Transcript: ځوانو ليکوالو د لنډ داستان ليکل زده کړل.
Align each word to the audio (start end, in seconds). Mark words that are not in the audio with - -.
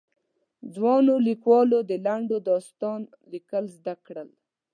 ځوانو 0.73 1.13
ليکوالو 1.27 1.79
د 1.89 1.91
لنډ 2.05 2.29
داستان 2.49 2.99
ليکل 3.31 3.63
زده 3.77 3.93
کړل. 4.05 4.29